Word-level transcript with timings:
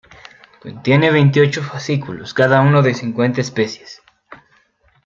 Contiene 0.59 1.11
veintiocho 1.11 1.61
fascículos, 1.61 2.33
cada 2.33 2.61
uno 2.61 2.81
de 2.81 2.95
cincuenta 2.95 3.39
especies. 3.39 4.01